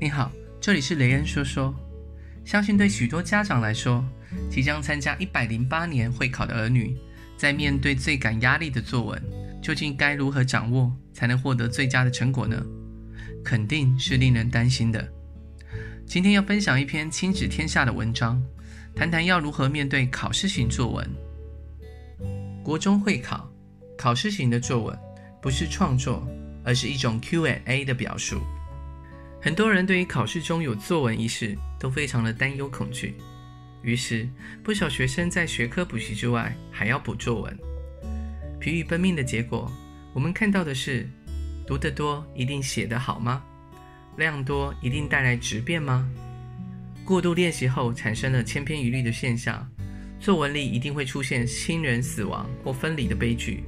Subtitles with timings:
[0.00, 0.30] 你好，
[0.60, 1.74] 这里是雷恩说说。
[2.44, 4.04] 相信对许多家长来说，
[4.48, 6.96] 即将参加一百零八年会考的儿女，
[7.36, 9.20] 在面对最感压力的作文，
[9.60, 12.64] 究竟该如何掌握才能获得最佳的成果呢？
[13.44, 15.06] 肯定是令人担心的。
[16.06, 18.40] 今天要分享一篇亲子天下的文章，
[18.94, 21.10] 谈谈要如何面对考试型作文。
[22.62, 23.50] 国中会考，
[23.96, 24.96] 考试型的作文
[25.42, 26.24] 不是创作，
[26.62, 28.40] 而是一种 Q&A 的表述。
[29.48, 33.14] 很多人对于考试中有作文一事都非常的担忧恐惧，
[33.80, 34.28] 于是
[34.62, 37.58] 不少学生在学科补习之外还要补作文。
[38.60, 39.72] 疲于奔命的结果，
[40.12, 41.08] 我们看到的是：
[41.66, 43.42] 读得多一定写得好吗？
[44.18, 46.06] 量多一定带来质变吗？
[47.02, 49.66] 过度练习后产生了千篇一律的现象，
[50.20, 53.64] 作文里一定会出现亲人死亡或分离的悲剧。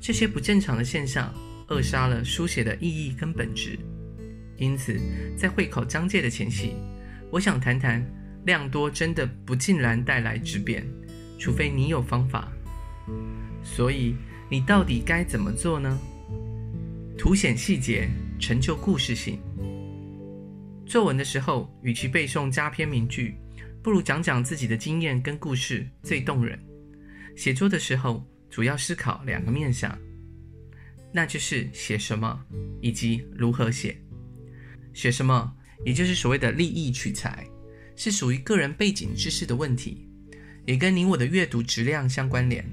[0.00, 1.30] 这些不正常的现象
[1.68, 3.78] 扼杀了书写的意义跟本质。
[4.58, 4.98] 因此，
[5.36, 6.74] 在会考将届的前夕，
[7.30, 8.04] 我想谈谈
[8.44, 10.86] 量多真的不尽然带来质变，
[11.38, 12.50] 除非你有方法。
[13.62, 14.14] 所以，
[14.50, 15.98] 你到底该怎么做呢？
[17.18, 19.38] 凸显细节，成就故事性。
[20.86, 23.34] 作文的时候，与其背诵佳篇名句，
[23.82, 26.58] 不如讲讲自己的经验跟故事最动人。
[27.34, 29.98] 写作的时候，主要思考两个面向，
[31.12, 32.40] 那就是写什么
[32.80, 33.96] 以及如何写。
[34.96, 37.46] 写什么，也就是所谓的立意取材，
[37.96, 40.08] 是属于个人背景知识的问题，
[40.64, 42.64] 也跟你我的阅读质量相关联。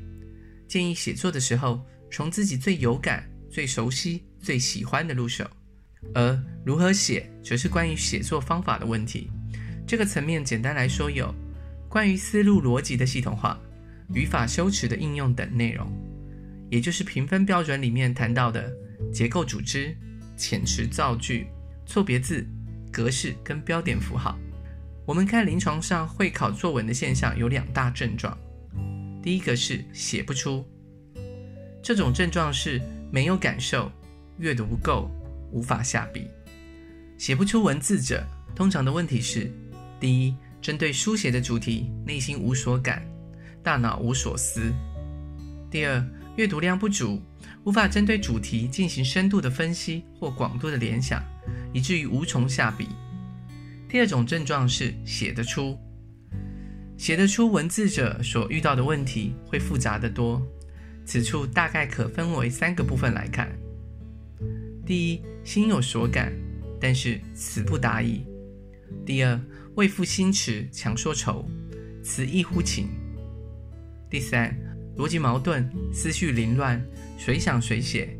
[0.65, 5.45] 建议写作的时候，从自己最有感、最熟悉、最喜欢的入手。
[6.15, 9.29] 而如何写，则是关于写作方法的问题。
[9.85, 11.35] 这个层面简单来说，有
[11.89, 13.59] 关于思路逻辑的系统化、
[14.13, 15.91] 语法修辞的应用等内容，
[16.71, 18.73] 也就是评分标准里面谈到的
[19.11, 19.93] 结构组织、
[20.37, 21.47] 遣词造句。
[21.85, 22.45] 错别字、
[22.91, 24.37] 格式跟标点符号。
[25.05, 28.37] 我们看临床上会考作文的现象有两大症状，
[29.21, 30.65] 第一个是写不出，
[31.81, 32.81] 这种症状是
[33.11, 33.91] 没有感受、
[34.37, 35.11] 阅读不够、
[35.51, 36.27] 无法下笔。
[37.17, 38.25] 写不出文字者，
[38.55, 39.51] 通常的问题是：
[39.99, 43.05] 第一，针对书写的主题内心无所感，
[43.61, 44.71] 大脑无所思；
[45.69, 46.01] 第二，
[46.35, 47.21] 阅读量不足，
[47.63, 51.23] 无法针对主题进行深度的分析或广度的联想。
[51.73, 52.87] 以至于无从下笔。
[53.89, 55.77] 第二种症状是写得出，
[56.97, 60.41] 写得出文字者所遇到的问题会复杂得多。
[61.05, 63.51] 此处大概可分为三个部分来看：
[64.85, 66.31] 第一，心有所感，
[66.79, 68.25] 但是词不达意；
[69.05, 69.39] 第二，
[69.75, 71.45] 未赋新词强说愁，
[72.01, 72.85] 词异乎情；
[74.09, 74.55] 第三，
[74.97, 76.83] 逻辑矛盾，思绪凌乱，
[77.17, 78.15] 随想随写，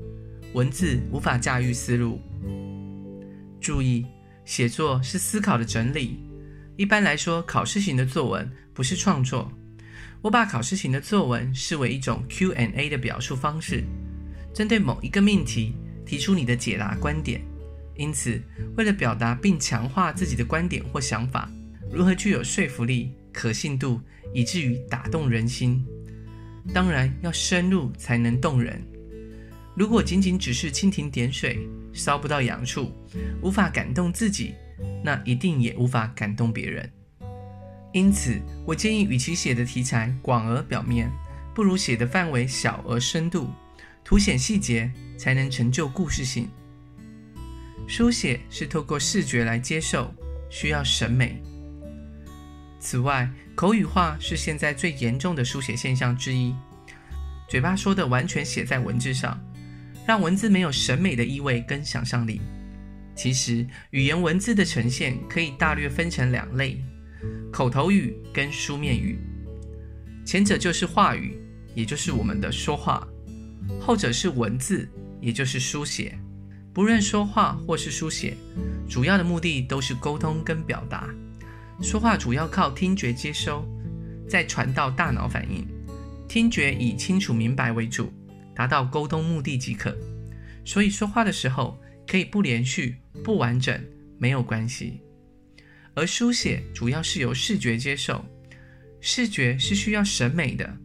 [0.54, 2.20] 文字无法驾驭思路。
[3.62, 4.06] 注意，
[4.44, 6.20] 写作是思考的整理。
[6.76, 9.52] 一般来说，考试型的作文不是创作。
[10.22, 13.84] 我把考试型的作文视为一种 Q&A 的表述方式，
[14.54, 15.74] 针对某一个命题
[16.06, 17.42] 提出你的解答观点。
[17.96, 18.42] 因此，
[18.76, 21.52] 为了表达并强化自己的观点或想法，
[21.92, 24.02] 如何具有说服力、可信度，
[24.34, 25.86] 以至于打动人心？
[26.72, 28.80] 当然要深入才能动人。
[29.76, 32.92] 如果仅仅只是蜻蜓点水，烧不到痒处，
[33.42, 34.54] 无法感动自己，
[35.04, 36.88] 那一定也无法感动别人。
[37.92, 41.12] 因此，我建议，与其写的题材广而表面，
[41.54, 43.50] 不如写的范围小而深度，
[44.04, 46.48] 凸显细节，才能成就故事性。
[47.88, 50.14] 书写是透过视觉来接受，
[50.50, 51.42] 需要审美。
[52.80, 53.30] 此外，
[53.64, 56.54] 口语化是现在最严重的书写现象之一，
[57.48, 59.40] 嘴巴说的完全写在文字上。
[60.06, 62.42] 让文字没有审美的意味跟想象力。
[63.16, 66.84] 其实，语言文字的呈现可以大略分成两类：
[67.54, 69.18] 口头语跟书面语。
[70.26, 71.40] 前者就是话语，
[71.74, 73.08] 也就是我们的说话；
[73.80, 74.86] 后者是文字，
[75.22, 76.20] 也就是书写。
[76.74, 78.36] 不论说话或是书写，
[78.90, 81.08] 主要的目的都是沟通跟表达。
[81.84, 83.68] 说话主要靠听觉接收，
[84.28, 85.68] 再传到大脑反应。
[86.30, 88.12] 听觉以清楚明白为主。
[88.56, 89.98] 达到沟通目的即可，
[90.64, 91.78] 所以说话的时候
[92.08, 93.84] 可以不连续、不完整，
[94.20, 95.02] 没有关系。
[95.96, 98.24] 而书写主要是由视觉接受，
[99.02, 100.78] 视觉是需要审美的，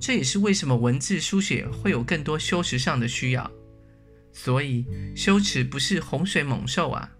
[0.00, 3.50] 这也是为什么文字书写会有更多修辞上的需要。
[4.32, 4.86] 所以
[5.16, 7.12] 修辞不是洪水猛兽啊。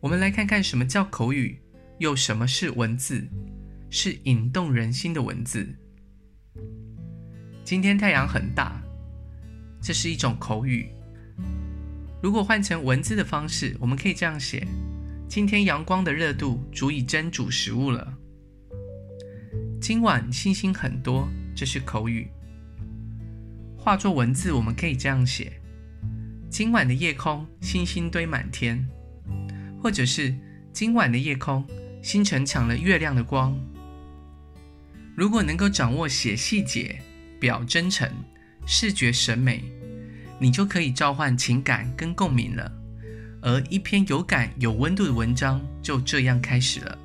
[0.00, 1.61] 我们来看看什么叫口语，
[2.02, 3.24] 又什么是文字，
[3.88, 5.72] 是引动人心的文字。
[7.62, 8.82] 今天太阳很大。
[9.80, 10.88] 这是一种口语。
[12.20, 14.66] 如果换成文字的方式，我们可以这样写：
[15.28, 18.12] 今天阳光的热度足以蒸煮食物了。
[19.80, 22.26] 今晚星星很多，这是口语。
[23.78, 25.52] 化作文字，我们可以这样写：
[26.50, 28.84] 今晚的夜空，星星堆满天，
[29.80, 30.34] 或者是
[30.72, 31.64] 今晚的夜空，
[32.02, 33.56] 星辰抢了月亮的光。
[35.16, 37.00] 如果能够掌握写细节、
[37.38, 38.10] 表真诚、
[38.66, 39.62] 视觉审美，
[40.38, 42.70] 你就可以召唤情感跟共鸣了。
[43.40, 46.98] 而一篇有感、有温度的文章就这样开始了。